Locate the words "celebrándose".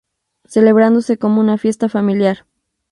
0.45-1.19